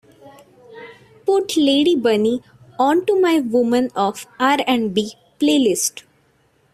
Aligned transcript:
Put 1.27 1.55
lady 1.55 1.95
bunny 1.95 2.41
onto 2.79 3.13
my 3.19 3.37
Women 3.39 3.91
of 3.95 4.25
R&B 4.39 5.13
playlist. 5.39 6.01